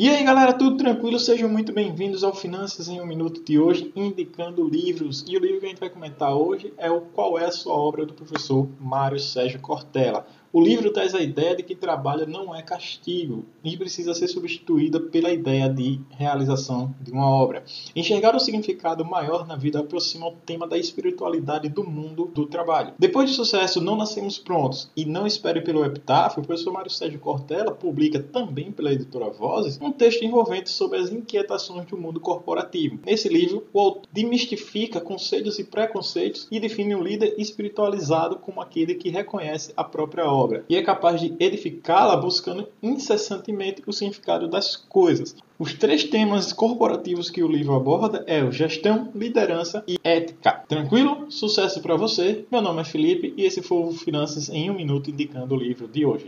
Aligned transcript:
E 0.00 0.08
aí 0.08 0.22
galera, 0.22 0.52
tudo 0.52 0.76
tranquilo? 0.76 1.18
Sejam 1.18 1.48
muito 1.48 1.72
bem-vindos 1.72 2.22
ao 2.22 2.32
Finanças 2.32 2.86
em 2.86 3.00
um 3.00 3.04
Minuto 3.04 3.42
de 3.42 3.58
hoje, 3.58 3.92
indicando 3.96 4.62
livros. 4.62 5.24
E 5.26 5.36
o 5.36 5.40
livro 5.40 5.58
que 5.58 5.66
a 5.66 5.68
gente 5.70 5.80
vai 5.80 5.90
comentar 5.90 6.32
hoje 6.36 6.72
é 6.78 6.88
o 6.88 7.00
Qual 7.00 7.36
é 7.36 7.46
a 7.46 7.50
Sua 7.50 7.74
Obra, 7.74 8.06
do 8.06 8.14
professor 8.14 8.68
Mário 8.78 9.18
Sérgio 9.18 9.58
Cortella. 9.58 10.24
O 10.50 10.62
livro 10.62 10.90
traz 10.90 11.14
a 11.14 11.20
ideia 11.20 11.54
de 11.54 11.62
que 11.62 11.74
trabalho 11.74 12.26
não 12.26 12.54
é 12.54 12.62
castigo 12.62 13.44
e 13.62 13.76
precisa 13.76 14.14
ser 14.14 14.28
substituída 14.28 14.98
pela 14.98 15.30
ideia 15.30 15.68
de 15.68 16.00
realização 16.08 16.94
de 17.02 17.12
uma 17.12 17.28
obra. 17.28 17.62
Enxergar 17.94 18.34
o 18.34 18.40
significado 18.40 19.04
maior 19.04 19.46
na 19.46 19.56
vida 19.56 19.80
aproxima 19.80 20.26
o 20.26 20.36
tema 20.46 20.66
da 20.66 20.78
espiritualidade 20.78 21.68
do 21.68 21.84
mundo 21.84 22.30
do 22.34 22.46
trabalho. 22.46 22.94
Depois 22.98 23.28
de 23.28 23.36
sucesso, 23.36 23.78
não 23.78 23.94
nascemos 23.94 24.38
prontos 24.38 24.90
e 24.96 25.04
não 25.04 25.26
espere 25.26 25.60
pelo 25.60 25.84
epitáfio, 25.84 26.42
o 26.42 26.46
professor 26.46 26.72
Mário 26.72 26.90
Sérgio 26.90 27.20
Cortella 27.20 27.72
publica 27.72 28.18
também 28.18 28.72
pela 28.72 28.92
editora 28.92 29.28
Vozes 29.28 29.78
um 29.82 29.92
texto 29.92 30.24
envolvente 30.24 30.70
sobre 30.70 30.98
as 30.98 31.12
inquietações 31.12 31.84
do 31.84 31.98
mundo 31.98 32.20
corporativo. 32.20 32.98
Nesse 33.04 33.28
livro, 33.28 33.66
o 33.70 33.80
autor 33.80 34.08
demistifica 34.10 34.98
conceitos 34.98 35.58
e 35.58 35.64
preconceitos 35.64 36.48
e 36.50 36.58
define 36.58 36.94
um 36.94 37.02
líder 37.02 37.34
espiritualizado 37.36 38.36
como 38.36 38.62
aquele 38.62 38.94
que 38.94 39.10
reconhece 39.10 39.74
a 39.76 39.84
própria 39.84 40.24
obra 40.24 40.37
obra 40.38 40.64
e 40.68 40.76
é 40.76 40.82
capaz 40.82 41.20
de 41.20 41.34
edificá-la 41.38 42.16
buscando 42.16 42.68
incessantemente 42.82 43.82
o 43.86 43.92
significado 43.92 44.48
das 44.48 44.76
coisas. 44.76 45.34
Os 45.58 45.74
três 45.74 46.04
temas 46.04 46.52
corporativos 46.52 47.30
que 47.30 47.42
o 47.42 47.48
livro 47.48 47.74
aborda 47.74 48.22
é 48.28 48.44
o 48.44 48.52
gestão, 48.52 49.10
liderança 49.12 49.82
e 49.88 49.98
ética. 50.04 50.62
Tranquilo? 50.68 51.26
Sucesso 51.30 51.82
para 51.82 51.96
você. 51.96 52.44
Meu 52.50 52.62
nome 52.62 52.80
é 52.80 52.84
Felipe 52.84 53.34
e 53.36 53.44
esse 53.44 53.60
foi 53.60 53.78
o 53.78 53.90
Finanças 53.90 54.48
em 54.48 54.70
um 54.70 54.74
minuto 54.74 55.10
indicando 55.10 55.56
o 55.56 55.58
livro 55.58 55.88
de 55.88 56.06
hoje. 56.06 56.26